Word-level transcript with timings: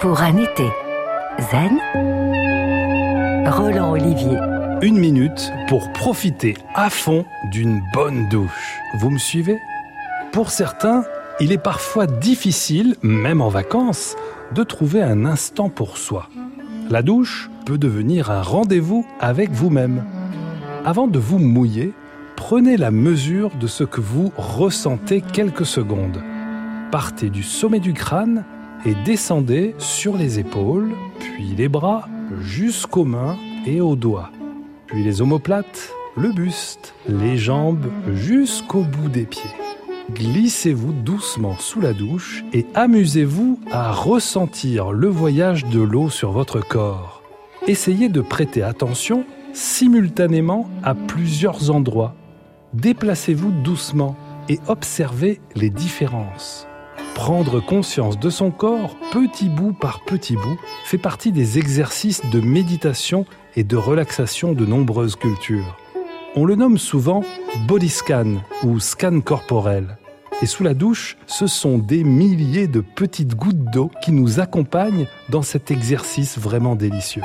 pour 0.00 0.22
un 0.22 0.38
été 0.38 0.66
zen, 1.50 1.78
Roland 3.46 3.92
Olivier. 3.92 4.38
Une 4.80 4.98
minute 4.98 5.52
pour 5.68 5.92
profiter 5.92 6.56
à 6.74 6.88
fond 6.88 7.26
d'une 7.52 7.82
bonne 7.92 8.26
douche. 8.30 8.78
Vous 8.98 9.10
me 9.10 9.18
suivez? 9.18 9.58
Pour 10.32 10.48
certains, 10.48 11.04
il 11.38 11.52
est 11.52 11.62
parfois 11.62 12.06
difficile, 12.06 12.96
même 13.02 13.42
en 13.42 13.50
vacances, 13.50 14.16
de 14.54 14.62
trouver 14.62 15.02
un 15.02 15.26
instant 15.26 15.68
pour 15.68 15.98
soi. 15.98 16.30
La 16.88 17.02
douche 17.02 17.50
peut 17.66 17.76
devenir 17.76 18.30
un 18.30 18.42
rendez-vous 18.42 19.06
avec 19.20 19.50
vous-même. 19.50 20.04
Avant 20.86 21.08
de 21.08 21.18
vous 21.18 21.38
mouiller, 21.38 21.92
prenez 22.36 22.78
la 22.78 22.90
mesure 22.90 23.50
de 23.60 23.66
ce 23.66 23.84
que 23.84 24.00
vous 24.00 24.32
ressentez 24.38 25.20
quelques 25.20 25.66
secondes. 25.66 26.22
Partez 26.90 27.28
du 27.28 27.42
sommet 27.42 27.80
du 27.80 27.92
crâne 27.92 28.46
et 28.84 28.94
descendez 29.04 29.74
sur 29.78 30.16
les 30.16 30.38
épaules, 30.38 30.92
puis 31.18 31.54
les 31.56 31.68
bras 31.68 32.08
jusqu'aux 32.40 33.04
mains 33.04 33.36
et 33.66 33.80
aux 33.80 33.96
doigts, 33.96 34.30
puis 34.86 35.02
les 35.02 35.20
omoplates, 35.22 35.92
le 36.16 36.32
buste, 36.32 36.94
les 37.08 37.36
jambes 37.36 37.86
jusqu'au 38.12 38.82
bout 38.82 39.08
des 39.08 39.24
pieds. 39.24 39.50
Glissez-vous 40.12 40.92
doucement 40.92 41.56
sous 41.58 41.80
la 41.80 41.92
douche 41.92 42.44
et 42.52 42.66
amusez-vous 42.74 43.60
à 43.70 43.92
ressentir 43.92 44.90
le 44.92 45.06
voyage 45.06 45.66
de 45.66 45.80
l'eau 45.80 46.10
sur 46.10 46.32
votre 46.32 46.60
corps. 46.60 47.22
Essayez 47.68 48.08
de 48.08 48.20
prêter 48.20 48.62
attention 48.62 49.24
simultanément 49.52 50.68
à 50.82 50.94
plusieurs 50.94 51.70
endroits. 51.70 52.14
Déplacez-vous 52.74 53.52
doucement 53.62 54.16
et 54.48 54.58
observez 54.66 55.40
les 55.54 55.70
différences. 55.70 56.66
Prendre 57.20 57.60
conscience 57.60 58.18
de 58.18 58.30
son 58.30 58.50
corps, 58.50 58.96
petit 59.12 59.50
bout 59.50 59.74
par 59.74 60.00
petit 60.06 60.36
bout, 60.36 60.58
fait 60.84 60.96
partie 60.96 61.32
des 61.32 61.58
exercices 61.58 62.22
de 62.30 62.40
méditation 62.40 63.26
et 63.56 63.62
de 63.62 63.76
relaxation 63.76 64.54
de 64.54 64.64
nombreuses 64.64 65.16
cultures. 65.16 65.76
On 66.34 66.46
le 66.46 66.54
nomme 66.54 66.78
souvent 66.78 67.22
body 67.68 67.90
scan 67.90 68.36
ou 68.64 68.80
scan 68.80 69.20
corporel. 69.20 69.98
Et 70.40 70.46
sous 70.46 70.64
la 70.64 70.72
douche, 70.72 71.18
ce 71.26 71.46
sont 71.46 71.76
des 71.76 72.04
milliers 72.04 72.68
de 72.68 72.80
petites 72.80 73.34
gouttes 73.34 73.70
d'eau 73.70 73.90
qui 74.00 74.12
nous 74.12 74.40
accompagnent 74.40 75.06
dans 75.28 75.42
cet 75.42 75.70
exercice 75.70 76.38
vraiment 76.38 76.74
délicieux. 76.74 77.22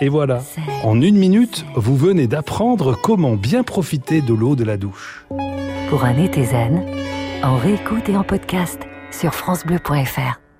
Et 0.00 0.08
voilà, 0.08 0.40
en 0.82 1.00
une 1.00 1.16
minute, 1.16 1.64
vous 1.76 1.96
venez 1.96 2.26
d'apprendre 2.26 2.98
comment 3.00 3.36
bien 3.36 3.62
profiter 3.62 4.20
de 4.20 4.34
l'eau 4.34 4.56
de 4.56 4.64
la 4.64 4.76
douche. 4.76 5.24
Pour 5.90 6.04
un 6.04 6.18
été 6.18 6.44
zen, 6.44 6.84
en 7.44 7.56
réécoute 7.56 8.08
et 8.08 8.16
en 8.16 8.24
podcast 8.24 8.80
sur 9.12 9.34
FranceBleu.fr. 9.34 10.51